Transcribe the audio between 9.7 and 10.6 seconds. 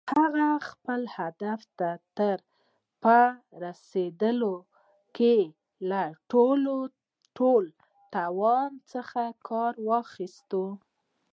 واخيست.